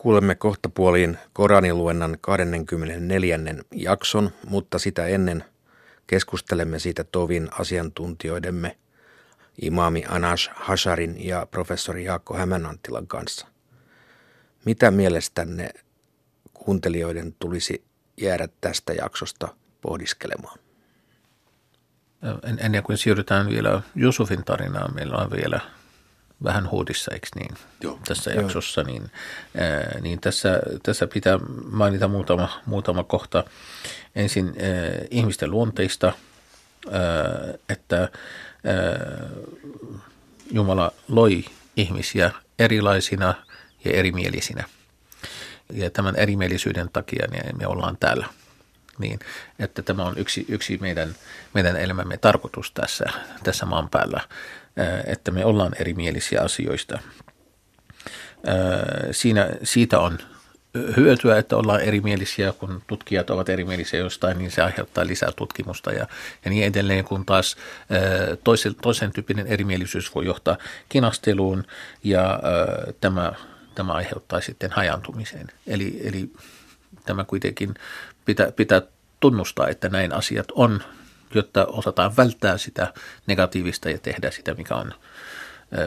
[0.00, 3.38] Kuulemme kohta puoliin Koraniluennan 24.
[3.74, 5.44] jakson, mutta sitä ennen
[6.06, 8.78] keskustelemme siitä tovin asiantuntijoidemme
[9.62, 13.46] imaami Anash Hasharin ja professori Jaakko Hämänanttilan kanssa.
[14.64, 15.70] Mitä mielestänne
[16.54, 17.84] kuuntelijoiden tulisi
[18.20, 19.48] jäädä tästä jaksosta
[19.80, 20.58] pohdiskelemaan?
[22.58, 25.60] Ennen kuin siirrytään vielä Jusufin tarinaan, meillä on vielä
[26.44, 27.98] vähän huudissa, eikö niin, Joo.
[28.08, 29.10] tässä jaksossa, niin,
[29.58, 31.38] ää, niin tässä, tässä pitää
[31.70, 33.44] mainita muutama, muutama kohta.
[34.14, 34.54] Ensin ää,
[35.10, 36.12] ihmisten luonteista,
[36.92, 38.10] ää, että ää,
[40.52, 41.44] Jumala loi
[41.76, 43.34] ihmisiä erilaisina
[43.84, 44.64] ja erimielisinä.
[45.72, 48.26] Ja tämän erimielisyyden takia niin me ollaan täällä.
[48.98, 49.18] Niin,
[49.58, 51.14] että tämä on yksi, yksi meidän,
[51.54, 53.04] meidän elämämme tarkoitus tässä,
[53.44, 54.20] tässä maan päällä
[55.06, 56.98] että me ollaan erimielisiä asioista.
[59.10, 60.18] Siinä, siitä on
[60.96, 66.06] hyötyä, että ollaan erimielisiä, kun tutkijat ovat erimielisiä jostain, niin se aiheuttaa lisää tutkimusta ja,
[66.44, 67.56] ja niin edelleen, kun taas
[68.44, 70.56] toisen, toisen tyyppinen erimielisyys voi johtaa
[70.88, 71.64] kinasteluun
[72.04, 72.40] ja
[73.00, 73.32] tämä,
[73.74, 75.46] tämä aiheuttaa sitten hajantumiseen.
[75.66, 76.32] Eli, eli
[77.06, 77.74] tämä kuitenkin
[78.24, 78.82] pitää, pitää
[79.20, 80.82] tunnustaa, että näin asiat on
[81.34, 82.92] jotta osataan välttää sitä
[83.26, 84.94] negatiivista ja tehdä sitä, mikä on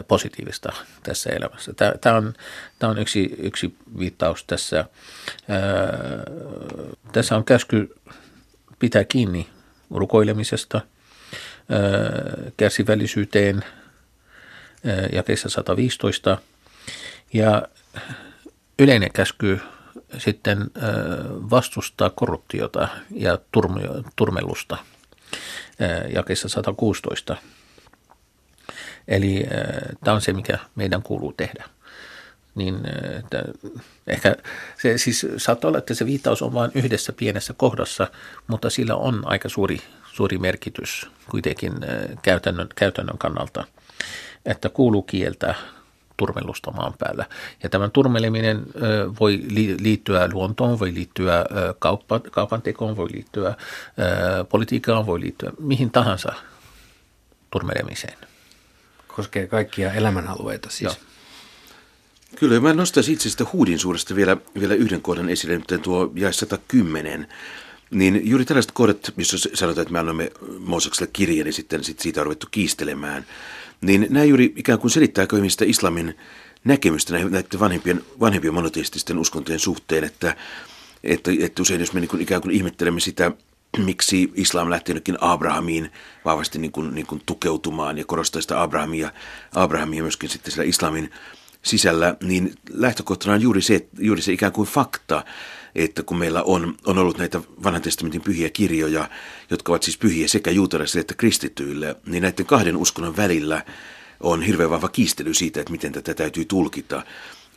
[0.08, 1.74] positiivista tässä elämässä.
[2.02, 2.34] Tämä on,
[2.80, 4.86] tämä on yksi, yksi viittaus tässä.
[7.12, 7.96] Tässä on käsky
[8.80, 9.50] pitää kiinni
[9.92, 10.82] rukoilemisesta,
[12.58, 13.64] kärsivällisyyteen
[15.14, 16.38] jakeessa 115
[17.34, 17.68] ja
[18.80, 19.60] yleinen käsky
[20.18, 20.72] sitten
[21.50, 23.38] vastustaa korruptiota ja
[24.16, 24.78] turmellusta–
[26.16, 27.38] jakessa 116.
[29.08, 29.46] Eli
[30.04, 31.64] tämä on se, mikä meidän kuuluu tehdä.
[32.56, 32.76] Niin,
[33.20, 33.44] että
[34.08, 34.36] ehkä
[34.82, 38.08] se siis saattaa olla, että se viittaus on vain yhdessä pienessä kohdassa,
[38.48, 39.78] mutta sillä on aika suuri,
[40.14, 41.74] suuri merkitys kuitenkin
[42.22, 43.64] käytännön, käytännön kannalta,
[44.46, 45.56] että kuuluu kieltä
[46.18, 47.26] turmelusta maan päällä.
[47.64, 48.66] Ja tämän turmeleminen
[49.20, 49.44] voi
[49.80, 51.46] liittyä luontoon, voi liittyä
[51.80, 53.56] kauppa, kaupan tekoon, voi liittyä
[54.50, 56.34] politiikkaan, voi liittyä mihin tahansa
[57.52, 58.18] turmelemiseen.
[59.08, 60.82] Koskee kaikkia elämänalueita siis.
[60.82, 60.96] Joo.
[62.36, 66.34] Kyllä, mä nostaisin itse sitä huudin suuresta vielä, vielä yhden kohdan esille, nyt tuo jäi
[66.34, 67.28] 110.
[67.92, 72.22] Niin juuri tällaiset kohdat, missä sanotaan, että me annamme Moosekselle kirjeen, niin sitten sit siitä
[72.22, 73.26] on ruvettu kiistelemään–
[73.84, 76.18] niin nämä juuri ikään kuin selittää ihmistä islamin
[76.64, 80.36] näkemystä näiden vanhempien, vanhempien monoteististen uskontojen suhteen, että,
[81.04, 83.32] että, että usein jos me niin kuin ikään kuin ihmettelemme sitä,
[83.78, 85.92] miksi islam lähti jonnekin Abrahamiin
[86.26, 89.12] vahvasti niin kuin, niin kuin tukeutumaan ja korostaa sitä Abrahamia,
[89.56, 91.12] Abrahamia myöskin sitten siellä islamin
[91.62, 95.26] sisällä, niin lähtökohtana on juuri se, juuri se ikään kuin fakta,
[95.76, 99.10] että kun meillä on, on ollut näitä vanhan testamentin pyhiä kirjoja,
[99.50, 103.66] jotka ovat siis pyhiä sekä juutalaisille että kristityille, niin näiden kahden uskonnon välillä
[104.20, 107.04] on hirveän vahva kiistely siitä, että miten tätä täytyy tulkita.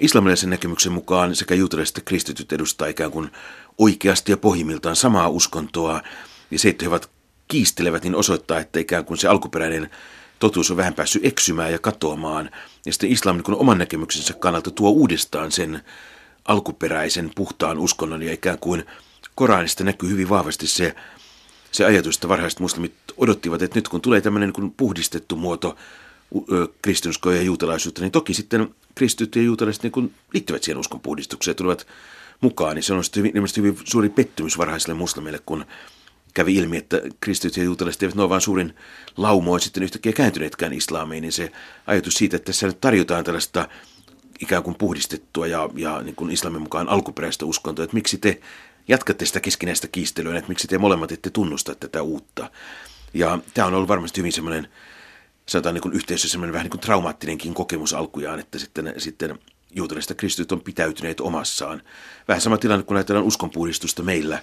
[0.00, 3.31] Islamilaisen näkemyksen mukaan sekä juutalaiset että kristityt edustaa ikään kuin
[3.78, 6.03] oikeasti ja pohjimmiltaan samaa uskontoa,
[6.50, 7.10] ja se, että he ovat
[7.49, 9.91] kiistelevät, niin osoittaa, että ikään kuin se alkuperäinen
[10.38, 12.50] totuus on vähän päässyt eksymään ja katoamaan.
[12.87, 15.82] Ja sitten islam niin oman näkemyksensä kannalta tuo uudestaan sen
[16.49, 18.84] alkuperäisen puhtaan uskonnon ja ikään kuin
[19.34, 20.95] Koranista näkyy hyvin vahvasti se,
[21.73, 25.77] se ajatus, että varhaiset muslimit odottivat, että nyt kun tulee tämmöinen niin puhdistettu muoto
[26.83, 31.53] kristinuskoa ja juutalaisuutta, niin toki sitten kristityt ja juutalaiset niin kuin liittyvät siihen uskon puhdistukseen
[31.53, 31.87] ja tulevat
[32.41, 35.65] mukaan, niin se on hyvin, hyvin suuri pettymys varhaisille muslimille, kun
[36.35, 38.75] kävi ilmi, että kristityt ja juutalaiset eivät ole vain suurin
[39.17, 41.53] laumoin sitten yhtäkkiä kääntyneetkään islamiin, niin se
[41.87, 43.69] ajatus siitä, että tässä nyt tarjotaan tällaista
[44.41, 48.41] ikään kuin puhdistettua ja, ja niin kuin islamin mukaan alkuperäistä uskontoa, että miksi te
[48.89, 52.51] jatkatte sitä keskinäistä kiistelyä, että miksi te molemmat ette tunnusta tätä uutta.
[53.15, 54.69] Ja tämä on ollut varmasti hyvin semmoinen,
[55.47, 59.39] sanotaan niin kuin yhteisö semmoinen vähän niin kuin traumaattinenkin kokemus alkujaan, että sitten, sitten
[59.75, 61.82] juutalaiset kristityt on pitäytyneet omassaan.
[62.29, 64.43] Vähän sama tilanne kuin ajatellaan uskonpuhdistusta meillä.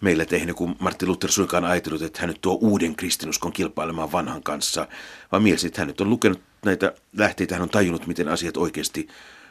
[0.00, 4.42] Meillä tehnyt, kun Martti Luther suinkaan ajatellut, että hän nyt tuo uuden kristinuskon kilpailemaan vanhan
[4.42, 4.88] kanssa,
[5.32, 9.08] vaan mielsi, että hän nyt on lukenut näitä lähteitä, hän on tajunnut, miten asiat oikeasti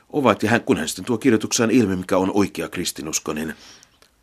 [0.10, 0.44] ovat.
[0.44, 3.54] Ja hän, kun hän sitten tuo kirjoitukseen ilmi, mikä on oikea kristinusko, niin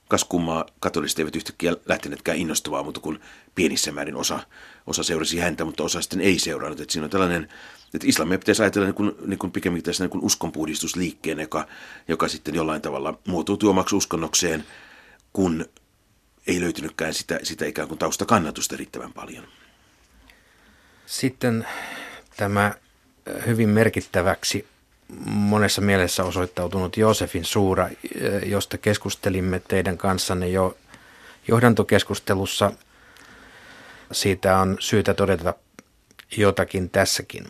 [0.08, 3.20] kas kummaa katoliset eivät yhtäkkiä lähteneetkään innostavaa, mutta kun
[3.54, 4.40] pienissä määrin osa,
[4.86, 6.80] osa seurasi häntä, mutta osa sitten ei seurannut.
[6.80, 7.48] Että siinä on tällainen,
[7.94, 11.66] että islamia pitäisi ajatella niin kuin, niin kuin pikemminkin tässä niin kuin uskonpuhdistusliikkeen, joka,
[12.08, 14.64] joka sitten jollain tavalla muotoutui omaksi uskonnokseen,
[15.32, 15.66] kun
[16.46, 19.44] ei löytynytkään sitä, sitä ikään kuin taustakannatusta riittävän paljon.
[21.06, 21.66] Sitten
[22.36, 22.74] tämä
[23.46, 24.66] hyvin merkittäväksi
[25.26, 27.88] monessa mielessä osoittautunut Joosefin suura,
[28.46, 30.76] josta keskustelimme teidän kanssanne jo
[31.48, 32.72] johdantokeskustelussa.
[34.12, 35.54] Siitä on syytä todeta
[36.36, 37.46] jotakin tässäkin,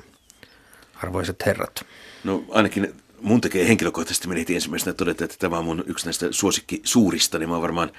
[1.03, 1.85] arvoisat herrat.
[2.25, 6.81] No ainakin mun tekee henkilökohtaisesti meni ensimmäisenä todeta, että tämä on mun yksi näistä suosikki
[6.85, 7.93] suurista, niin mä oon varmaan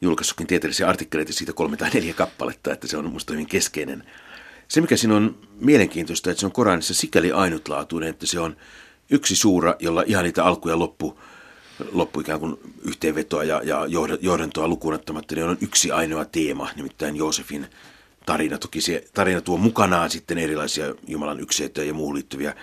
[0.00, 4.04] julkaissutkin tieteellisiä artikkeleita siitä kolme tai neljä kappaletta, että se on musta hyvin keskeinen.
[4.68, 8.56] Se, mikä siinä on mielenkiintoista, että se on Koranissa sikäli ainutlaatuinen, että se on
[9.10, 11.20] yksi suura, jolla ihan niitä alku- ja loppu,
[11.92, 13.86] loppu ikään kuin yhteenvetoa ja, ja
[14.20, 17.66] johdantoa lukuun ottamatta, niin on yksi ainoa teema, nimittäin Joosefin
[18.26, 18.58] tarina.
[18.58, 22.54] Toki se tarina tuo mukanaan sitten erilaisia Jumalan ykseitä ja muuhun liittyviä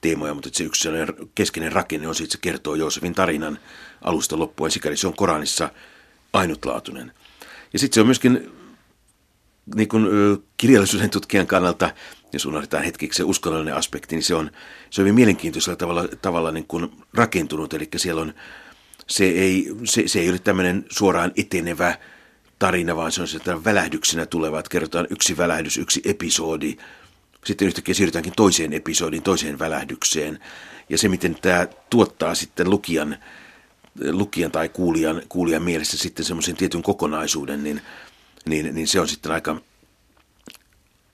[0.00, 0.88] teemoja, mutta se yksi
[1.34, 3.58] keskeinen rakenne on siitä, että se kertoo Joosefin tarinan
[4.02, 4.70] alusta loppuun.
[4.70, 5.70] Sikäli se on Koranissa
[6.32, 7.12] ainutlaatuinen.
[7.72, 8.52] Ja sitten se on myöskin
[9.74, 10.06] niin kuin,
[10.56, 11.90] kirjallisuuden tutkijan kannalta,
[12.32, 14.50] jos unohdetaan hetkeksi se uskonnollinen aspekti, niin se on,
[14.90, 17.74] se on hyvin mielenkiintoisella tavalla, tavalla niin kuin rakentunut.
[17.74, 18.34] Eli siellä on,
[19.06, 21.98] se ei, se, se ei ole tämmöinen suoraan etenevä
[22.58, 26.76] tarina, vaan se on sieltä välähdyksenä tuleva, että kerrotaan yksi välähdys, yksi episodi,
[27.44, 30.38] sitten yhtäkkiä siirrytäänkin toiseen episodiin, toiseen välähdykseen.
[30.88, 33.16] Ja se, miten tämä tuottaa sitten lukijan,
[34.10, 37.80] lukijan tai kuulijan, kuulijan mielessä sitten semmoisen tietyn kokonaisuuden, niin,
[38.44, 39.56] niin, niin se on sitten aika,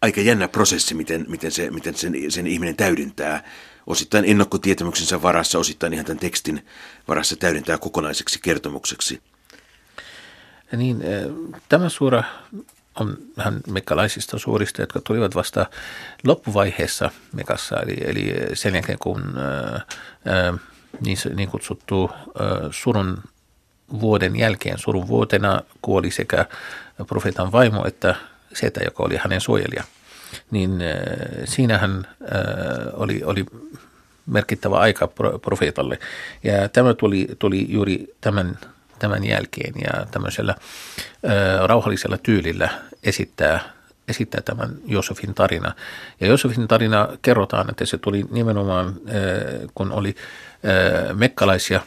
[0.03, 3.45] aika jännä prosessi, miten, miten, se, miten sen, sen ihminen täydentää
[3.87, 6.67] osittain ennakkotietämyksensä varassa, osittain ihan tämän tekstin
[7.09, 9.23] varassa täydentää kokonaiseksi kertomukseksi.
[10.77, 11.03] Niin,
[11.69, 12.25] tämä suora
[13.01, 15.67] on vähän mekalaisista suurista, jotka tulivat vasta
[16.25, 19.23] loppuvaiheessa Mekassa, eli, eli sen jälkeen kun
[20.25, 20.55] ää,
[21.01, 23.23] niin, niin kutsuttu ää, surun
[24.01, 26.47] vuoden jälkeen, surun vuotena kuoli sekä
[27.07, 28.15] profeetan vaimo että
[28.55, 29.85] setä, joka oli hänen suojelija.
[30.51, 30.97] Niin ää,
[31.45, 32.41] siinähän ää,
[32.93, 33.45] oli, oli
[34.27, 35.09] merkittävä aika
[35.43, 35.99] profeetalle.
[36.45, 38.59] Ja tämä tuli, tuli juuri tämän
[38.99, 40.55] tämän jälkeen ja tämmöisellä
[41.25, 42.69] ö, rauhallisella tyylillä
[43.03, 43.61] esittää,
[44.09, 45.75] esittää tämän Josefin tarina.
[46.21, 48.95] Ja Josefin tarina kerrotaan, että se tuli nimenomaan,
[49.75, 50.17] kun oli
[51.15, 51.81] mekkalaisia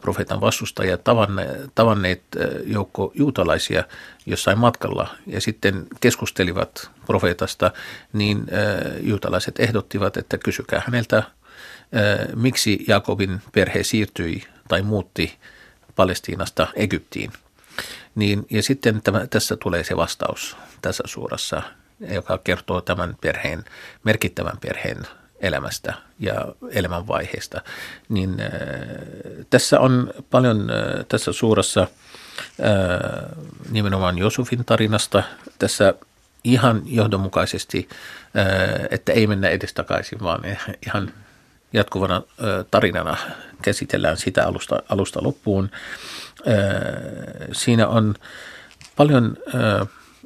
[0.00, 2.22] profeetan vastustajia tavanne, tavanneet
[2.64, 3.84] joukko juutalaisia
[4.26, 7.70] jossain matkalla ja sitten keskustelivat profeetasta,
[8.12, 8.46] niin
[9.00, 11.22] juutalaiset ehdottivat, että kysykää häneltä,
[12.34, 15.38] miksi Jakobin perhe siirtyi tai muutti
[15.96, 17.32] Palestiinasta Egyptiin.
[18.14, 21.62] Niin, ja sitten tämä, tässä tulee se vastaus tässä suurassa,
[22.00, 23.64] joka kertoo tämän perheen,
[24.04, 25.06] merkittävän perheen
[25.44, 26.34] elämästä ja
[26.70, 27.60] elämänvaiheesta.
[28.08, 28.48] Niin äh,
[29.50, 31.88] tässä on paljon äh, tässä suurassa äh,
[33.70, 35.22] nimenomaan Josufin tarinasta.
[35.58, 35.94] Tässä
[36.44, 37.88] ihan johdonmukaisesti,
[38.90, 40.40] että ei mennä edestakaisin, vaan
[40.86, 41.12] ihan
[41.72, 42.22] jatkuvana
[42.70, 43.16] tarinana
[43.62, 45.70] käsitellään sitä alusta, alusta loppuun.
[47.52, 48.14] Siinä on
[48.96, 49.36] paljon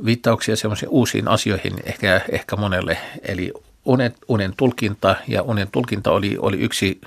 [0.05, 3.53] viittauksia semmoisiin uusiin asioihin ehkä, ehkä monelle, eli
[3.88, 7.00] unen, unen tulkinta, ja unen tulkinta oli, oli yksi,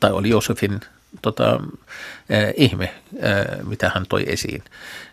[0.00, 0.80] tai oli Josefin
[1.22, 1.60] tota,
[2.32, 2.94] äh, ihme,
[3.24, 4.64] äh, mitä hän toi esiin,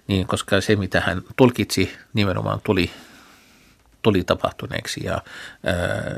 [0.07, 2.91] niin, koska se, mitä hän tulkitsi, nimenomaan tuli
[4.01, 5.21] tuli tapahtuneeksi ja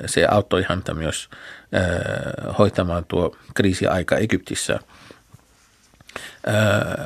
[0.06, 1.30] se auttoi häntä myös
[2.58, 4.80] hoitamaan tuo kriisiaika Egyptissä.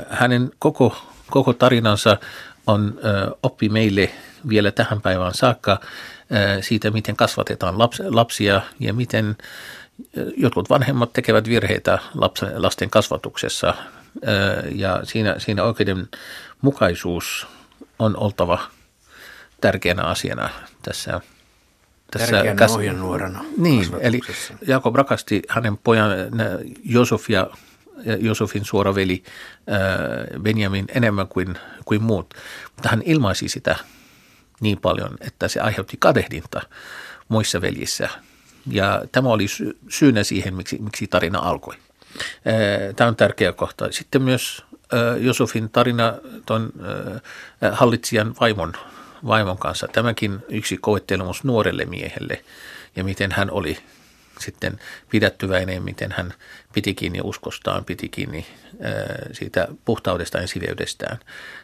[0.10, 0.98] Hänen koko,
[1.30, 2.18] koko tarinansa
[2.68, 3.00] on
[3.44, 4.12] oppi meille
[4.50, 5.80] vielä tähän päivään saakka
[6.62, 7.76] siitä, miten kasvatetaan
[8.10, 9.36] lapsia ja miten
[10.38, 12.00] jotkut vanhemmat tekevät virheitä
[12.56, 13.74] lasten kasvatuksessa.
[14.72, 17.48] Ja siinä, siinä oikeudenmukaisuus
[18.00, 18.60] on oltava
[19.62, 20.50] tärkeänä asiana
[20.82, 21.22] tässä
[22.12, 24.20] tässä Tärkeänä kas- ohjenuorana Niin, eli
[24.68, 26.12] Jakob rakasti hänen pojan
[26.84, 27.50] Josef ja
[28.20, 29.24] Josefin suora veli
[30.42, 32.34] Benjamin enemmän kuin, kuin muut,
[32.76, 33.76] mutta hän ilmaisi sitä
[34.62, 36.62] niin paljon, että se aiheutti kadehdinta
[37.28, 38.10] muissa veljissä.
[38.72, 39.46] Ja tämä oli
[39.90, 41.76] syynä siihen, miksi, miksi tarina alkoi.
[42.96, 43.92] Tämä on tärkeä kohta.
[43.92, 44.64] Sitten myös
[45.20, 46.14] Josefin tarina
[46.46, 46.74] tuon
[47.72, 48.74] hallitsijan vaimon
[49.28, 49.88] vaimon kanssa.
[49.88, 52.44] Tämäkin yksi koettelemus nuorelle miehelle
[52.96, 53.78] ja miten hän oli
[54.40, 56.34] sitten pidättyväinen, miten hän
[56.74, 58.46] piti kiinni uskostaan, piti kiinni
[59.32, 61.18] siitä puhtaudestaan ja siveydestään.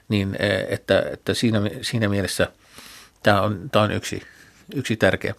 [0.09, 0.37] Niin
[0.69, 2.47] että, että siinä, siinä mielessä
[3.23, 4.21] tämä on, tämä on yksi,
[4.75, 5.35] yksi tärkeä.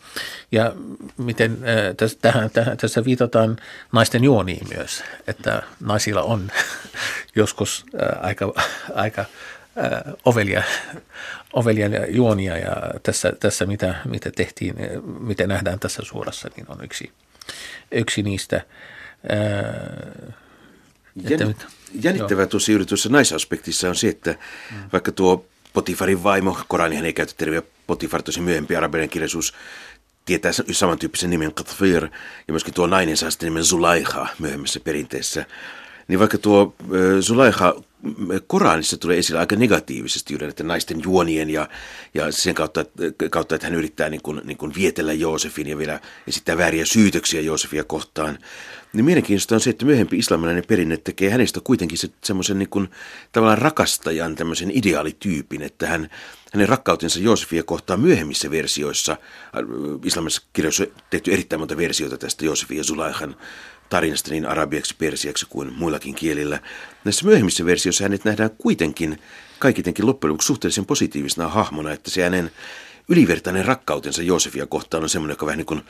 [0.52, 0.72] Ja
[1.16, 1.58] miten
[1.96, 3.56] tässä, tähän, tähän, tässä viitataan
[3.92, 6.50] naisten juoniin myös, että naisilla on
[7.36, 7.86] joskus
[8.20, 8.52] aika,
[8.94, 9.24] aika
[10.24, 10.62] ovelia,
[11.52, 14.74] ovelia juonia ja tässä, tässä mitä, mitä tehtiin,
[15.20, 17.12] mitä nähdään tässä suorassa, niin on yksi,
[17.90, 18.60] Yksi niistä.
[19.28, 20.32] Ää,
[21.28, 21.54] Jänn,
[22.02, 24.30] jännittävää tuossa juuri tuossa naisaspektissa on se, että
[24.70, 24.76] mm.
[24.92, 29.54] vaikka tuo Potifarin vaimo, Koranihan ei käytä terveä Potifar, tosi myöhempi arabian kirjallisuus,
[30.24, 32.04] tietää samantyyppisen nimen Qatfir,
[32.48, 35.46] ja myöskin tuo nainen saa sitten nimen Zulaiha myöhemmässä perinteessä.
[36.08, 36.74] Niin vaikka tuo
[37.20, 37.74] Zulaiha
[38.46, 41.68] Koranissa tulee esille aika negatiivisesti juuri näiden naisten juonien ja,
[42.14, 42.84] ja sen kautta,
[43.30, 47.40] kautta, että hän yrittää niin kuin, niin kuin vietellä Joosefin ja vielä esittää vääriä syytöksiä
[47.40, 48.38] Joosefia kohtaan.
[48.92, 52.88] Niin mielenkiintoista on se, että myöhempi islamilainen perinne tekee hänestä kuitenkin se, semmoisen niin kuin,
[53.32, 56.10] tavallaan rakastajan, tämmöisen ideaalityypin, että hän,
[56.52, 59.16] hänen rakkautensa Joosefia kohtaan myöhemmissä versioissa,
[60.04, 63.36] islamilaisessa kirjoissa on tehty erittäin monta versiota tästä Joosefin ja Zulaihan
[63.88, 66.60] tarinasta niin arabiaksi, persiaksi kuin muillakin kielillä.
[67.04, 69.18] Näissä myöhemmissä versioissa hänet nähdään kuitenkin
[69.58, 72.50] kaikitenkin loppujen lopuksi suhteellisen positiivisena hahmona, että se hänen
[73.08, 75.82] ylivertainen rakkautensa Joosefia kohtaan on semmoinen, joka vähän niin kuin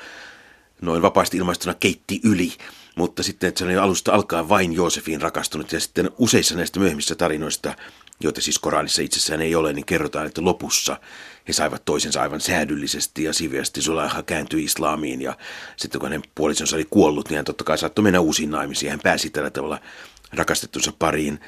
[0.81, 2.53] noin vapaasti ilmaistuna keitti yli,
[2.95, 7.15] mutta sitten, että se oli alusta alkaa vain Joosefin rakastunut ja sitten useissa näistä myöhemmistä
[7.15, 7.75] tarinoista,
[8.21, 10.97] joita siis Koranissa itsessään ei ole, niin kerrotaan, että lopussa
[11.49, 15.37] he saivat toisensa aivan säädyllisesti ja siviästi Zulaiha kääntyi islamiin ja
[15.77, 18.91] sitten kun hänen puolisonsa oli kuollut, niin hän totta kai saattoi mennä uusiin naimisiin.
[18.91, 19.81] Hän pääsi tällä tavalla
[20.33, 21.41] rakastettunsa pariin,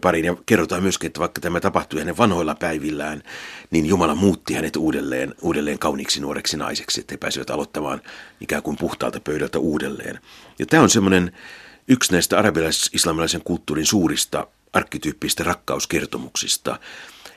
[0.00, 0.24] pariin.
[0.24, 3.22] Ja kerrotaan myöskin, että vaikka tämä tapahtui hänen vanhoilla päivillään,
[3.70, 8.00] niin Jumala muutti hänet uudelleen, uudelleen kauniiksi nuoreksi naiseksi, että he pääsivät aloittamaan
[8.40, 10.20] ikään kuin puhtaalta pöydältä uudelleen.
[10.58, 11.32] Ja tämä on semmoinen
[11.88, 16.80] yksi näistä arabilais-islamilaisen kulttuurin suurista arkkityyppistä rakkauskertomuksista.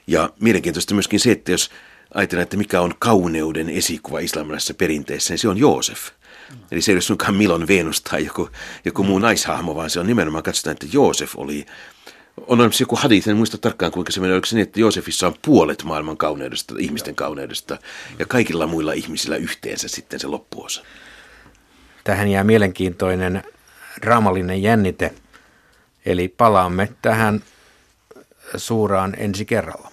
[0.08, 1.70] Ja mielenkiintoista myöskin se, että jos
[2.14, 6.10] ajatellaan, että mikä on kauneuden esikuva islamilaisessa perinteessä, niin se on Joosef.
[6.72, 8.50] Eli se ei ole suinkaan Milon Venus tai joku,
[8.86, 11.66] joku muu naishahmo, vaan se on nimenomaan, katsotaan, että Joosef oli
[12.38, 15.28] on olemassa joku hadith, en muista tarkkaan kuinka se menee, oliko se niin, että Joosefissa
[15.28, 17.78] on puolet maailman kauneudesta, ihmisten kauneudesta,
[18.20, 20.84] ja kaikilla muilla ihmisillä yhteensä sitten se loppuosa.
[22.04, 23.44] Tähän jää mielenkiintoinen
[24.02, 25.14] draamallinen jännite,
[26.06, 27.44] eli palaamme tähän
[28.58, 29.93] suuraan ensi kerralla.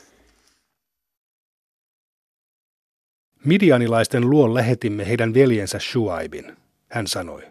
[3.44, 6.56] Midianilaisten luon lähetimme heidän veljensä Shuaibin.
[6.90, 7.42] Hän sanoi,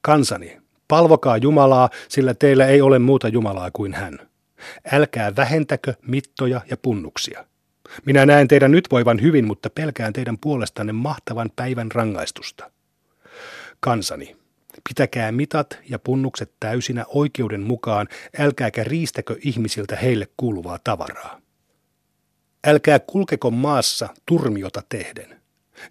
[0.00, 4.18] kansani, palvokaa Jumalaa, sillä teillä ei ole muuta Jumalaa kuin hän.
[4.92, 7.44] Älkää vähentäkö mittoja ja punnuksia.
[8.04, 12.70] Minä näen teidän nyt voivan hyvin, mutta pelkään teidän puolestanne mahtavan päivän rangaistusta.
[13.80, 14.36] Kansani,
[14.88, 21.45] pitäkää mitat ja punnukset täysinä oikeuden mukaan, älkääkä riistäkö ihmisiltä heille kuuluvaa tavaraa.
[22.66, 25.40] Älkää kulkeko maassa turmiota tehden.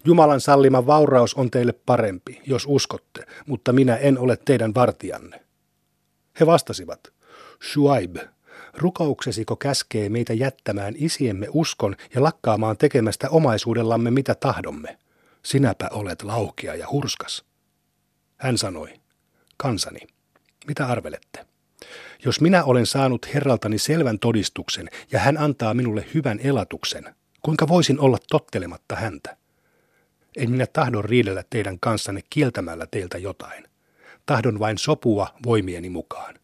[0.04, 5.40] Jumalan sallima vauraus on teille parempi, jos uskotte, mutta minä en ole teidän vartijanne.
[6.40, 7.00] He vastasivat,
[7.72, 8.16] Shuaib,
[8.74, 14.98] rukouksesiko käskee meitä jättämään isiemme uskon ja lakkaamaan tekemästä omaisuudellamme mitä tahdomme?
[15.42, 17.44] Sinäpä olet laukea ja hurskas.
[18.36, 19.00] Hän sanoi,
[19.56, 20.00] kansani,
[20.66, 21.46] mitä arvelette?
[22.24, 28.00] Jos minä olen saanut Herraltani selvän todistuksen ja hän antaa minulle hyvän elatuksen, kuinka voisin
[28.00, 29.36] olla tottelematta häntä?
[30.36, 33.64] En minä tahdon riidellä teidän kanssanne kieltämällä teiltä jotain.
[34.26, 36.34] Tahdon vain sopua voimieni mukaan.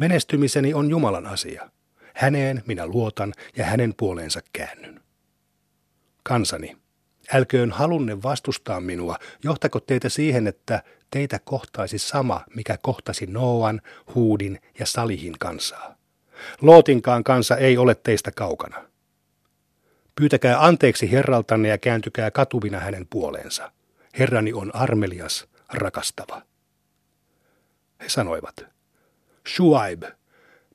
[0.00, 1.70] Menestymiseni on Jumalan asia.
[2.14, 5.00] Häneen minä luotan ja hänen puoleensa käännyn.
[6.22, 6.76] Kansani,
[7.34, 13.80] älköön halunne vastustaa minua, johtako teitä siihen, että teitä kohtaisi sama, mikä kohtasi Noan,
[14.14, 15.94] Huudin ja Salihin kansaa.
[16.60, 18.84] Lootinkaan kansa ei ole teistä kaukana.
[20.14, 23.72] Pyytäkää anteeksi herraltanne ja kääntykää katuvina hänen puoleensa.
[24.18, 26.42] Herrani on armelias, rakastava.
[28.00, 28.66] He sanoivat,
[29.56, 30.02] Shuaib,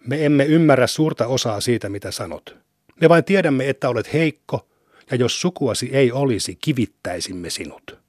[0.07, 2.57] me emme ymmärrä suurta osaa siitä, mitä sanot.
[3.01, 4.67] Me vain tiedämme, että olet heikko,
[5.13, 8.00] ja jos sukuasi ei olisi, kivittäisimme sinut.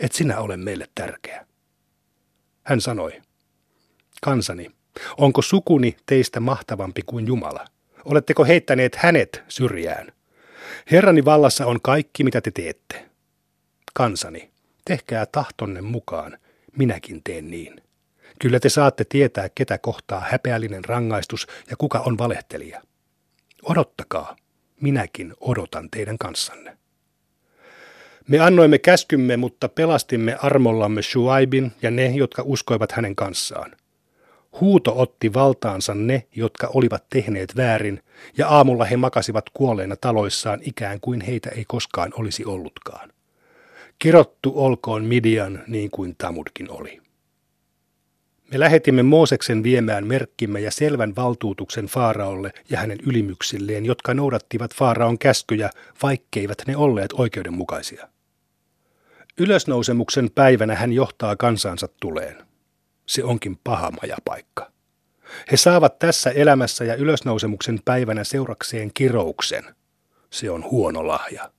[0.00, 1.46] Et sinä ole meille tärkeä.
[2.62, 3.22] Hän sanoi,
[4.22, 4.70] kansani,
[5.16, 7.64] onko sukuni teistä mahtavampi kuin Jumala?
[8.04, 10.12] Oletteko heittäneet hänet syrjään?
[10.90, 13.08] Herrani vallassa on kaikki, mitä te teette.
[13.94, 14.50] Kansani,
[14.84, 16.38] tehkää tahtonne mukaan,
[16.76, 17.82] minäkin teen niin.
[18.38, 22.82] Kyllä te saatte tietää, ketä kohtaa häpeällinen rangaistus ja kuka on valehtelija.
[23.62, 24.36] Odottakaa,
[24.82, 26.76] minäkin odotan teidän kanssanne.
[28.28, 33.72] Me annoimme käskymme, mutta pelastimme armollamme Shuaibin ja ne, jotka uskoivat hänen kanssaan.
[34.60, 38.00] Huuto otti valtaansa ne, jotka olivat tehneet väärin,
[38.38, 43.12] ja aamulla he makasivat kuolleina taloissaan ikään kuin heitä ei koskaan olisi ollutkaan.
[43.98, 47.01] Kirottu olkoon Midian niin kuin Tamudkin oli.
[48.52, 55.18] Me lähetimme Mooseksen viemään merkkimme ja selvän valtuutuksen Faaraolle ja hänen ylimyksilleen, jotka noudattivat Faaraon
[55.18, 55.70] käskyjä,
[56.02, 58.08] vaikkeivat ne olleet oikeudenmukaisia.
[59.38, 62.36] Ylösnousemuksen päivänä hän johtaa kansansa tuleen.
[63.06, 64.70] Se onkin paha majapaikka.
[65.52, 69.64] He saavat tässä elämässä ja ylösnousemuksen päivänä seurakseen kirouksen.
[70.30, 71.52] Se on huono lahja.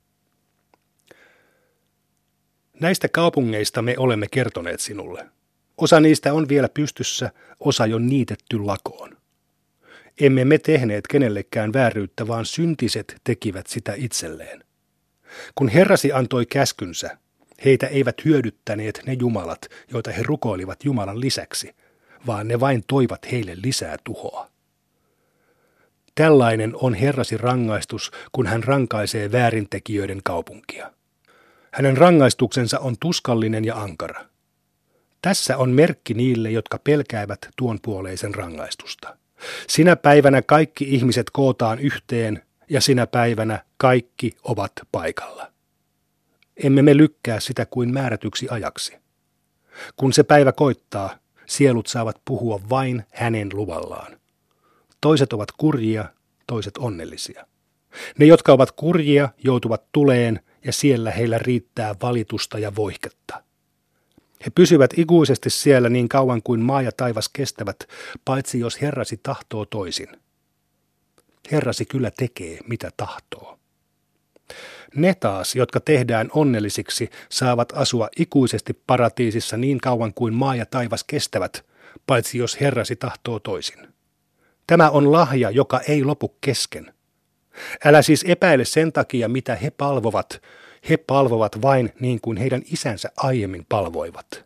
[2.79, 5.29] Näistä kaupungeista me olemme kertoneet sinulle.
[5.77, 9.17] Osa niistä on vielä pystyssä, osa jo niitetty lakoon.
[10.21, 14.63] Emme me tehneet kenellekään vääryyttä, vaan syntiset tekivät sitä itselleen.
[15.55, 17.17] Kun Herrasi antoi käskynsä,
[17.65, 21.75] heitä eivät hyödyttäneet ne jumalat, joita he rukoilivat Jumalan lisäksi,
[22.27, 24.49] vaan ne vain toivat heille lisää tuhoa.
[26.15, 30.93] Tällainen on Herrasi rangaistus, kun hän rankaisee väärintekijöiden kaupunkia.
[31.71, 34.25] Hänen rangaistuksensa on tuskallinen ja ankara.
[35.23, 39.17] Tässä on merkki niille, jotka pelkäävät tuon puoleisen rangaistusta.
[39.67, 45.51] Sinä päivänä kaikki ihmiset kootaan yhteen ja sinä päivänä kaikki ovat paikalla.
[46.63, 48.97] Emme me lykkää sitä kuin määrätyksi ajaksi.
[49.95, 54.19] Kun se päivä koittaa, sielut saavat puhua vain hänen luvallaan.
[55.01, 56.05] Toiset ovat kurjia,
[56.47, 57.47] toiset onnellisia.
[58.17, 63.42] Ne, jotka ovat kurjia, joutuvat tuleen ja siellä heillä riittää valitusta ja voihketta.
[64.45, 67.77] He pysyvät ikuisesti siellä niin kauan kuin maa ja taivas kestävät,
[68.25, 70.07] paitsi jos Herrasi tahtoo toisin.
[71.51, 73.59] Herrasi kyllä tekee, mitä tahtoo.
[74.95, 81.03] Ne taas, jotka tehdään onnellisiksi, saavat asua ikuisesti paratiisissa niin kauan kuin maa ja taivas
[81.03, 81.65] kestävät,
[82.07, 83.87] paitsi jos Herrasi tahtoo toisin.
[84.67, 86.93] Tämä on lahja, joka ei lopu kesken.
[87.85, 90.41] Älä siis epäile sen takia, mitä he palvovat.
[90.89, 94.45] He palvovat vain niin kuin heidän isänsä aiemmin palvoivat.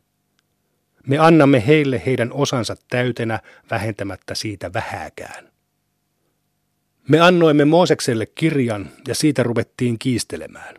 [1.07, 3.39] Me annamme heille heidän osansa täytenä
[3.71, 5.51] vähentämättä siitä vähääkään.
[7.09, 10.75] Me annoimme Moosekselle kirjan ja siitä ruvettiin kiistelemään.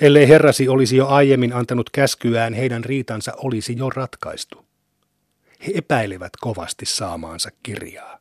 [0.00, 4.66] Ellei herrasi olisi jo aiemmin antanut käskyään, heidän riitansa olisi jo ratkaistu.
[5.66, 8.18] He epäilevät kovasti saamaansa kirjaa.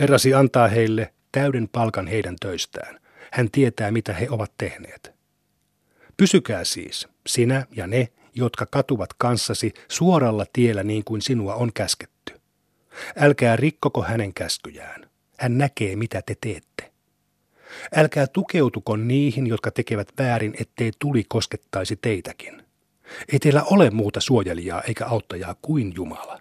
[0.00, 3.00] Herrasi antaa heille täyden palkan heidän töistään.
[3.32, 5.19] Hän tietää, mitä he ovat tehneet.
[6.20, 12.40] Pysykää siis, sinä ja ne, jotka katuvat kanssasi suoralla tiellä niin kuin sinua on käsketty.
[13.16, 15.10] Älkää rikkoko hänen käskyjään.
[15.38, 16.92] Hän näkee, mitä te teette.
[17.96, 22.62] Älkää tukeutuko niihin, jotka tekevät väärin, ettei tuli koskettaisi teitäkin.
[23.32, 26.40] Ei teillä ole muuta suojelijaa eikä auttajaa kuin Jumala.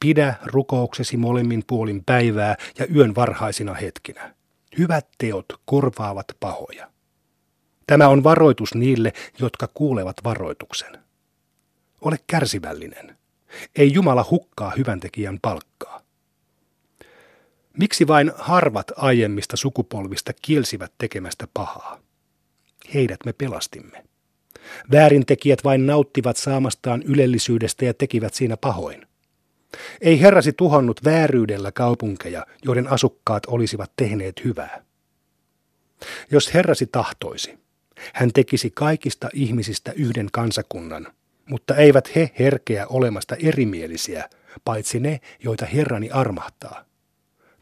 [0.00, 4.34] Pidä rukouksesi molemmin puolin päivää ja yön varhaisina hetkinä.
[4.78, 6.93] Hyvät teot korvaavat pahoja.
[7.86, 10.98] Tämä on varoitus niille, jotka kuulevat varoituksen.
[12.00, 13.16] Ole kärsivällinen.
[13.76, 16.00] Ei Jumala hukkaa hyväntekijän palkkaa.
[17.78, 22.00] Miksi vain harvat aiemmista sukupolvista kielsivät tekemästä pahaa?
[22.94, 24.04] Heidät me pelastimme.
[24.92, 29.06] Väärintekijät vain nauttivat saamastaan ylellisyydestä ja tekivät siinä pahoin.
[30.00, 34.84] Ei herrasi tuhonnut vääryydellä kaupunkeja, joiden asukkaat olisivat tehneet hyvää.
[36.30, 37.58] Jos herrasi tahtoisi,
[38.14, 41.06] hän tekisi kaikista ihmisistä yhden kansakunnan,
[41.46, 44.28] mutta eivät he herkeä olemasta erimielisiä,
[44.64, 46.84] paitsi ne, joita Herrani armahtaa.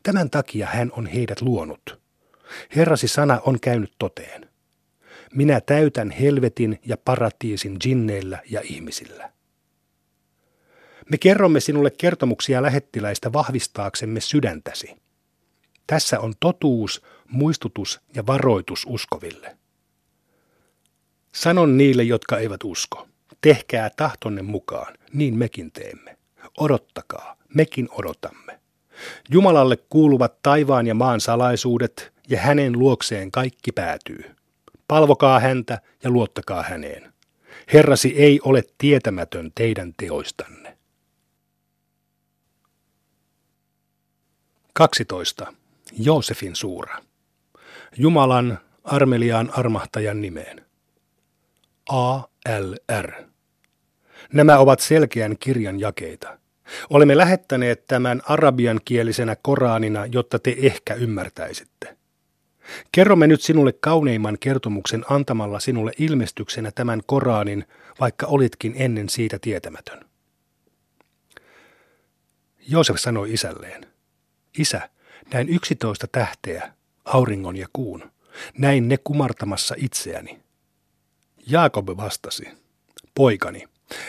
[0.03, 2.01] Tämän takia hän on heidät luonut.
[2.77, 4.49] Herrasi sana on käynyt toteen.
[5.35, 9.33] Minä täytän helvetin ja paratiisin jinneillä ja ihmisillä.
[11.11, 14.97] Me kerromme sinulle kertomuksia lähettiläistä vahvistaaksemme sydäntäsi.
[15.87, 19.57] Tässä on totuus, muistutus ja varoitus uskoville.
[21.33, 23.09] Sanon niille, jotka eivät usko.
[23.40, 26.16] Tehkää tahtonne mukaan, niin mekin teemme.
[26.59, 28.61] Odottakaa, mekin odotamme.
[29.31, 34.35] Jumalalle kuuluvat taivaan ja maan salaisuudet, ja hänen luokseen kaikki päätyy.
[34.88, 37.12] Palvokaa häntä ja luottakaa häneen.
[37.73, 40.77] Herrasi ei ole tietämätön teidän teoistanne.
[44.73, 45.53] 12.
[45.99, 46.99] Joosefin suura.
[47.97, 50.72] Jumalan armeliaan armahtajan nimeen.
[51.88, 53.12] ALR.
[54.33, 56.38] Nämä ovat selkeän kirjan jakeita.
[56.90, 61.97] Olemme lähettäneet tämän arabiankielisenä Koranina, jotta te ehkä ymmärtäisitte.
[62.92, 67.64] Kerromme nyt sinulle kauneimman kertomuksen antamalla sinulle ilmestyksenä tämän Koranin,
[68.01, 70.05] vaikka olitkin ennen siitä tietämätön.
[72.68, 73.87] Joosef sanoi isälleen,
[74.59, 74.90] Isä,
[75.33, 76.73] näin yksitoista tähteä,
[77.05, 78.12] auringon ja kuun,
[78.59, 80.40] näin ne kumartamassa itseäni.
[81.47, 82.45] Jaakob vastasi,
[83.15, 83.65] poikani,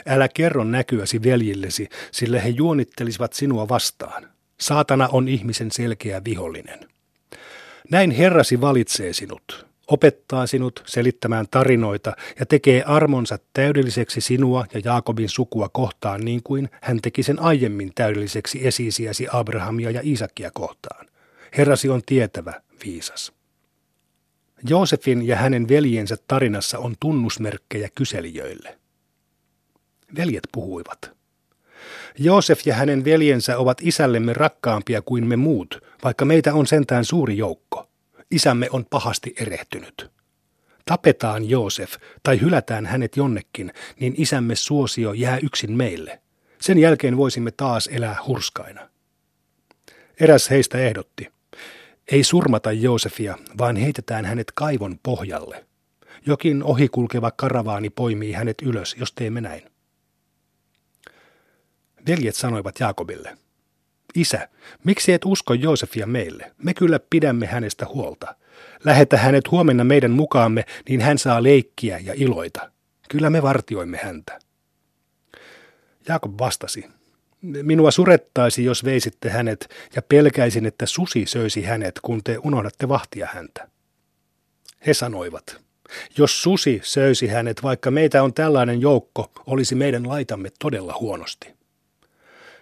[0.08, 4.30] älä kerro näkyäsi veljillesi, sillä he juonittelisivat sinua vastaan.
[4.60, 6.80] Saatana on ihmisen selkeä vihollinen.
[7.92, 9.66] Näin Herrasi valitsee sinut.
[9.88, 16.70] opettaa sinut selittämään tarinoita ja tekee armonsa täydelliseksi sinua ja Jaakobin sukua kohtaan niin kuin
[16.82, 21.06] hän teki sen aiemmin täydelliseksi esisiäsi Abrahamia ja Isakia kohtaan.
[21.58, 23.34] Herrasi on tietävä, viisas.
[24.70, 28.78] Joosefin ja hänen veljensä tarinassa on tunnusmerkkejä kyselijöille.
[30.16, 31.12] Veljet puhuivat.
[32.20, 37.38] Joosef ja hänen veljensä ovat isällemme rakkaampia kuin me muut, vaikka meitä on sentään suuri
[37.38, 37.90] joukko.
[38.32, 40.12] Isämme on pahasti erehtynyt.
[40.86, 46.22] Tapetaan Joosef tai hylätään hänet jonnekin, niin isämme suosio jää yksin meille.
[46.62, 48.90] Sen jälkeen voisimme taas elää hurskaina.
[50.20, 51.32] Eräs heistä ehdotti.
[52.12, 55.66] Ei surmata Joosefia, vaan heitetään hänet kaivon pohjalle.
[56.26, 59.64] Jokin ohikulkeva karavaani poimii hänet ylös, jos teemme näin.
[62.08, 63.38] Veljet sanoivat Jaakobille,
[64.16, 64.50] Isä,
[64.84, 66.52] miksi et usko Joosefia meille?
[66.64, 68.36] Me kyllä pidämme hänestä huolta.
[68.84, 72.72] Lähetä hänet huomenna meidän mukaamme, niin hän saa leikkiä ja iloita.
[73.10, 74.40] Kyllä me vartioimme häntä.
[76.08, 76.86] Jaakob vastasi,
[77.44, 83.28] Minua surettaisi, jos veisitte hänet, ja pelkäisin, että susi söisi hänet, kun te unohdatte vahtia
[83.34, 83.68] häntä.
[84.88, 85.58] He sanoivat,
[86.18, 91.54] jos susi söisi hänet, vaikka meitä on tällainen joukko, olisi meidän laitamme todella huonosti.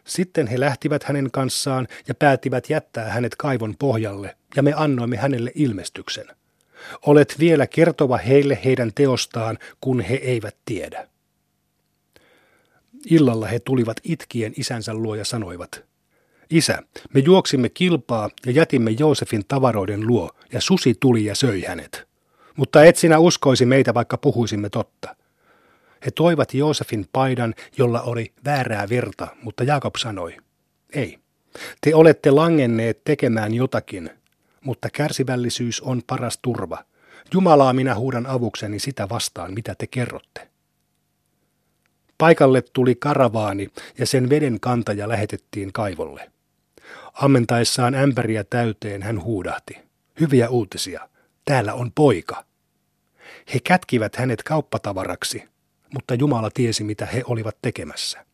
[0.08, 5.52] Sitten he lähtivät hänen kanssaan ja päättivät jättää hänet kaivon pohjalle, ja me annoimme hänelle
[5.56, 6.28] ilmestyksen.
[7.06, 11.08] Olet vielä kertova heille heidän teostaan, kun he eivät tiedä.
[13.10, 15.92] Illalla he tulivat itkien isänsä luo ja sanoivat,
[16.52, 16.84] Isä,
[17.14, 22.08] me juoksimme kilpaa ja jätimme Joosefin tavaroiden luo, ja susi tuli ja söi hänet.
[22.56, 25.16] Mutta et sinä uskoisi meitä, vaikka puhuisimme totta.
[26.06, 30.38] He toivat Joosefin paidan, jolla oli väärää verta, mutta Jaakob sanoi,
[30.94, 31.20] ei.
[31.82, 34.10] Te olette langenneet tekemään jotakin,
[34.62, 36.86] mutta kärsivällisyys on paras turva.
[37.34, 40.51] Jumalaa minä huudan avukseni sitä vastaan, mitä te kerrotte.
[42.22, 46.32] Paikalle tuli karavaani ja sen veden kantaja lähetettiin kaivolle.
[47.14, 49.78] Ammentaessaan ämpäriä täyteen hän huudahti.
[50.20, 51.10] Hyviä uutisia.
[51.46, 52.46] Täällä on poika.
[53.54, 55.44] He kätkivät hänet kauppatavaraksi,
[55.94, 58.26] mutta Jumala tiesi, mitä he olivat tekemässä.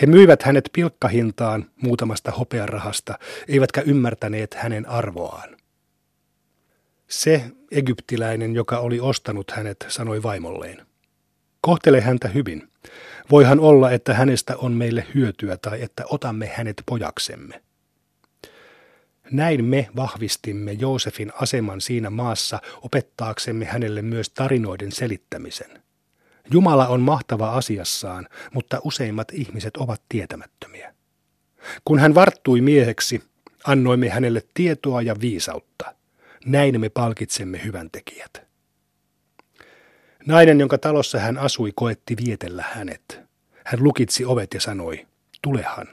[0.00, 5.56] He myivät hänet pilkkahintaan muutamasta hopearahasta, eivätkä ymmärtäneet hänen arvoaan.
[7.08, 10.89] Se egyptiläinen, joka oli ostanut hänet, sanoi vaimolleen.
[11.60, 12.68] Kohtele häntä hyvin.
[13.30, 17.62] Voihan olla, että hänestä on meille hyötyä tai että otamme hänet pojaksemme.
[19.30, 25.82] Näin me vahvistimme Joosefin aseman siinä maassa opettaaksemme hänelle myös tarinoiden selittämisen.
[26.50, 30.94] Jumala on mahtava asiassaan, mutta useimmat ihmiset ovat tietämättömiä.
[31.84, 33.22] Kun hän varttui mieheksi,
[33.64, 35.94] annoimme hänelle tietoa ja viisautta.
[36.44, 38.49] Näin me palkitsemme hyvän tekijät.
[40.26, 43.20] Nainen, jonka talossa hän asui, koetti vietellä hänet.
[43.64, 45.06] Hän lukitsi ovet ja sanoi,
[45.42, 45.86] tulehan.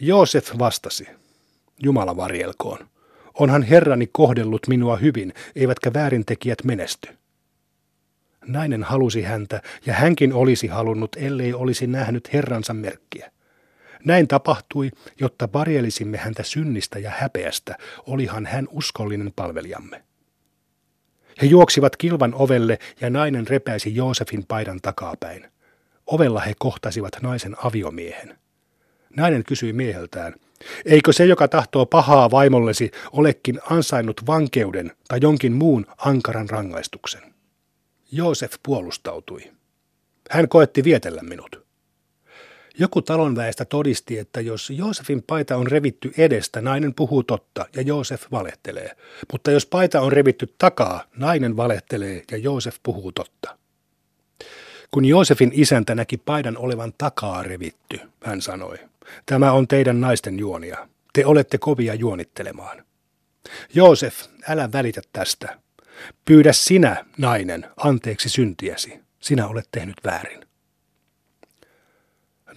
[0.00, 1.06] Joosef vastasi,
[1.82, 2.88] Jumala varjelkoon.
[3.34, 7.08] Onhan Herrani kohdellut minua hyvin, eivätkä väärintekijät menesty.
[8.46, 13.30] Nainen halusi häntä, ja hänkin olisi halunnut, ellei olisi nähnyt Herransa merkkiä.
[14.04, 14.90] Näin tapahtui,
[15.20, 20.02] jotta varjelisimme häntä synnistä ja häpeästä, olihan hän uskollinen palvelijamme.
[21.42, 25.50] He juoksivat kilvan ovelle ja nainen repäisi Joosefin paidan takapäin.
[26.06, 28.38] Ovella he kohtasivat naisen aviomiehen.
[29.16, 30.34] Nainen kysyi mieheltään,
[30.84, 37.34] eikö se, joka tahtoo pahaa vaimollesi, olekin ansainnut vankeuden tai jonkin muun ankaran rangaistuksen?
[38.12, 39.52] Joosef puolustautui.
[40.30, 41.63] Hän koetti vietellä minut.
[42.78, 48.24] Joku talonväestä todisti, että jos Joosefin paita on revitty edestä, nainen puhuu totta ja Joosef
[48.32, 48.96] valehtelee.
[49.32, 53.58] Mutta jos paita on revitty takaa, nainen valehtelee ja Joosef puhuu totta.
[54.90, 58.78] Kun Joosefin isäntä näki paidan olevan takaa revitty, hän sanoi,
[59.26, 60.88] tämä on teidän naisten juonia.
[61.12, 62.84] Te olette kovia juonittelemaan.
[63.74, 64.14] Joosef,
[64.48, 65.58] älä välitä tästä.
[66.24, 69.00] Pyydä sinä, nainen, anteeksi syntiäsi.
[69.20, 70.43] Sinä olet tehnyt väärin.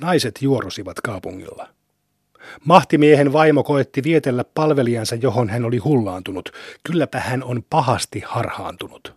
[0.01, 1.69] Naiset juorusivat kaupungilla.
[2.65, 6.49] Mahtimiehen vaimo koetti vietellä palvelijansa, johon hän oli hullaantunut.
[6.83, 9.13] Kylläpä hän on pahasti harhaantunut.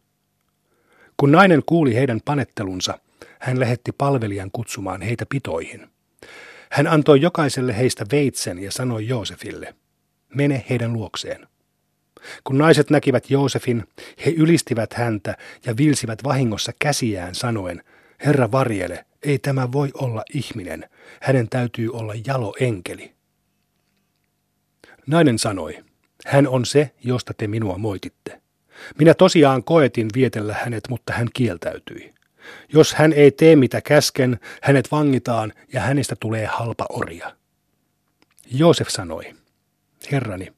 [1.16, 2.98] Kun nainen kuuli heidän panettelunsa,
[3.40, 5.88] hän lähetti palvelijan kutsumaan heitä pitoihin.
[6.72, 9.74] Hän antoi jokaiselle heistä veitsen ja sanoi Joosefille,
[10.34, 11.46] mene heidän luokseen.
[12.44, 13.84] Kun naiset näkivät Joosefin,
[14.26, 17.82] he ylistivät häntä ja vilsivät vahingossa käsiään sanoen,
[18.24, 20.88] Herra varjele, ei tämä voi olla ihminen,
[21.20, 23.12] hänen täytyy olla jalo enkeli.
[25.06, 25.84] Nainen sanoi,
[26.26, 28.40] hän on se, josta te minua moititte.
[28.98, 32.14] Minä tosiaan koetin vietellä hänet, mutta hän kieltäytyi.
[32.72, 37.36] Jos hän ei tee mitä käsken, hänet vangitaan ja hänestä tulee halpa orja.
[38.50, 39.34] Joosef sanoi,
[40.12, 40.52] Herrani,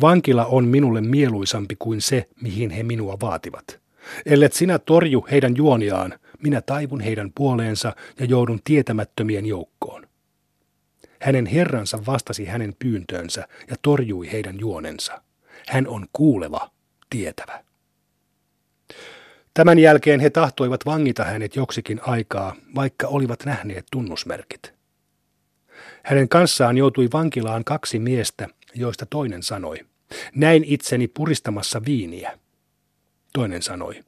[0.00, 3.80] vankila on minulle mieluisampi kuin se, mihin he minua vaativat.
[4.26, 10.08] Ellet sinä torju heidän juoniaan, minä taivun heidän puoleensa ja joudun tietämättömien joukkoon.
[11.20, 15.22] Hänen herransa vastasi hänen pyyntöönsä ja torjui heidän juonensa.
[15.68, 16.70] Hän on kuuleva,
[17.10, 17.64] tietävä.
[19.54, 24.74] Tämän jälkeen he tahtoivat vangita hänet joksikin aikaa, vaikka olivat nähneet tunnusmerkit.
[26.02, 29.78] Hänen kanssaan joutui vankilaan kaksi miestä, joista toinen sanoi,
[30.34, 32.38] näin itseni puristamassa viiniä.
[33.32, 34.00] Toinen sanoi,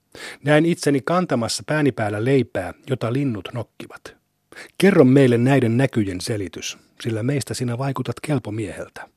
[0.45, 4.17] näin itseni kantamassa pääni päällä leipää, jota linnut nokkivat.
[4.79, 9.09] Kerro meille näiden näkyjen selitys, sillä meistä sinä vaikutat kelpomieheltä.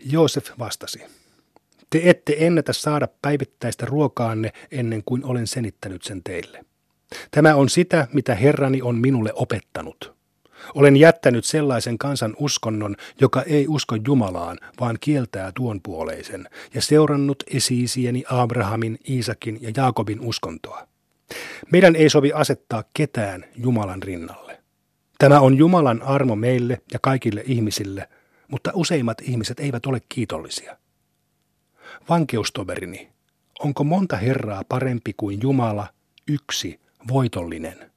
[0.00, 1.02] Joosef vastasi,
[1.90, 6.64] te ette ennätä saada päivittäistä ruokaanne ennen kuin olen senittänyt sen teille.
[7.30, 10.15] Tämä on sitä, mitä Herrani on minulle opettanut.
[10.74, 17.42] Olen jättänyt sellaisen kansan uskonnon, joka ei usko Jumalaan, vaan kieltää tuon puoleisen, ja seurannut
[17.46, 20.88] esiisieni Abrahamin, Iisakin ja Jaakobin uskontoa.
[21.72, 24.62] Meidän ei sovi asettaa ketään Jumalan rinnalle.
[25.18, 28.08] Tämä on Jumalan armo meille ja kaikille ihmisille,
[28.48, 30.76] mutta useimmat ihmiset eivät ole kiitollisia.
[32.08, 33.08] Vankeustoverini,
[33.60, 35.88] onko monta Herraa parempi kuin Jumala,
[36.28, 37.90] yksi, voitollinen?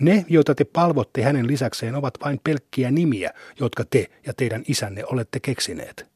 [0.00, 3.30] Ne, joita te palvotte hänen lisäkseen, ovat vain pelkkiä nimiä,
[3.60, 6.06] jotka te ja teidän isänne olette keksineet.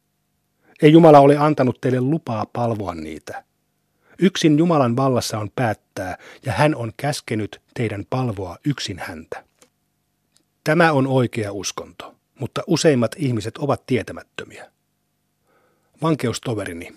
[0.83, 3.45] Ei Jumala ole antanut teille lupaa palvoa niitä.
[4.19, 9.45] Yksin Jumalan vallassa on päättää, ja hän on käskenyt teidän palvoa yksin häntä.
[10.65, 14.71] Tämä on oikea uskonto, mutta useimmat ihmiset ovat tietämättömiä.
[16.03, 16.97] Vankeustoverini,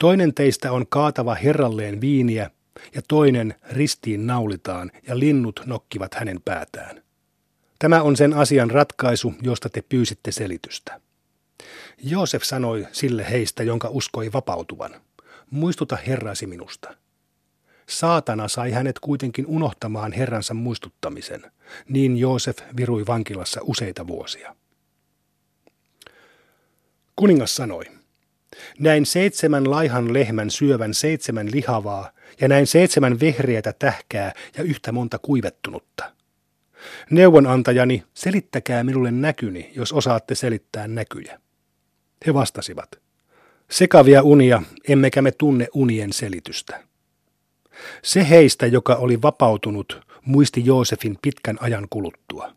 [0.00, 2.50] toinen teistä on kaatava herralleen viiniä,
[2.94, 7.02] ja toinen ristiin naulitaan ja linnut nokkivat hänen päätään.
[7.78, 11.00] Tämä on sen asian ratkaisu, josta te pyysitte selitystä.
[12.02, 14.94] Joosef sanoi sille heistä, jonka uskoi vapautuvan,
[15.50, 16.94] muistuta herrasi minusta.
[17.88, 21.52] Saatana sai hänet kuitenkin unohtamaan herransa muistuttamisen,
[21.88, 24.56] niin Joosef virui vankilassa useita vuosia.
[27.16, 27.84] Kuningas sanoi,
[28.78, 35.18] näin seitsemän laihan lehmän syövän seitsemän lihavaa ja näin seitsemän vehreätä tähkää ja yhtä monta
[35.18, 36.12] kuivettunutta.
[37.10, 41.40] Neuvonantajani, selittäkää minulle näkyni, jos osaatte selittää näkyjä.
[42.26, 42.90] He vastasivat,
[43.70, 46.84] sekavia unia, emmekä me tunne unien selitystä.
[48.02, 52.54] Se heistä, joka oli vapautunut, muisti Joosefin pitkän ajan kuluttua.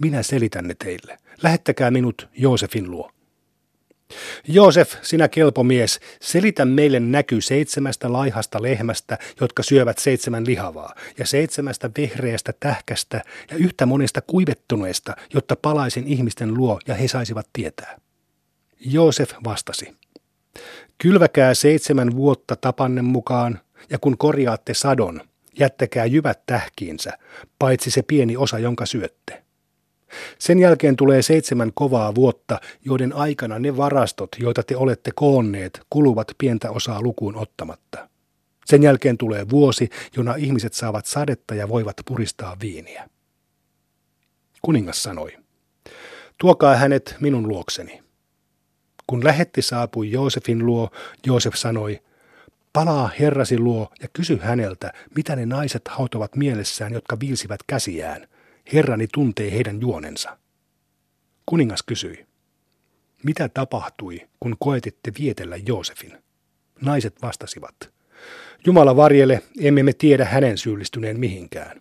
[0.00, 1.18] Minä selitän ne teille.
[1.42, 3.10] Lähettäkää minut Joosefin luo.
[4.48, 11.90] Joosef, sinä kelpomies, selitä meille näky seitsemästä laihasta lehmästä, jotka syövät seitsemän lihavaa, ja seitsemästä
[11.98, 17.98] vehreästä tähkästä ja yhtä monesta kuivettuneesta, jotta palaisin ihmisten luo ja he saisivat tietää.
[18.80, 19.96] Joosef vastasi,
[20.98, 25.20] kylväkää seitsemän vuotta tapanne mukaan, ja kun korjaatte sadon,
[25.58, 27.18] jättäkää jyvät tähkiinsä,
[27.58, 29.45] paitsi se pieni osa, jonka syötte.
[30.38, 36.32] Sen jälkeen tulee seitsemän kovaa vuotta, joiden aikana ne varastot, joita te olette koonneet, kuluvat
[36.38, 38.08] pientä osaa lukuun ottamatta.
[38.66, 43.08] Sen jälkeen tulee vuosi, jona ihmiset saavat sadetta ja voivat puristaa viiniä.
[44.62, 45.36] Kuningas sanoi,
[46.38, 48.02] tuokaa hänet minun luokseni.
[49.06, 50.90] Kun lähetti saapui Joosefin luo,
[51.26, 52.00] Joosef sanoi,
[52.72, 58.26] palaa herrasi luo ja kysy häneltä, mitä ne naiset hautovat mielessään, jotka viilsivät käsiään–
[58.72, 60.38] Herrani tuntee heidän juonensa.
[61.46, 62.26] Kuningas kysyi,
[63.22, 66.18] mitä tapahtui, kun koetitte vietellä Joosefin?
[66.80, 67.74] Naiset vastasivat,
[68.66, 71.80] Jumala varjele, emme me tiedä hänen syyllistyneen mihinkään.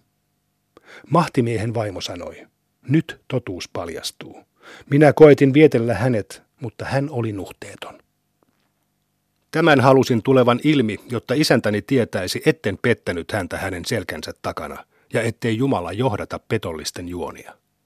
[1.10, 2.48] Mahtimiehen vaimo sanoi,
[2.90, 4.44] nyt totuus paljastuu.
[4.90, 8.00] Minä koetin vietellä hänet, mutta hän oli nuhteeton.
[9.52, 15.58] Tämän halusin tulevan ilmi, jotta isäntäni tietäisi, etten pettänyt häntä hänen selkänsä takana– ja ettei
[15.58, 17.54] Jumala johdata petollisten juonia.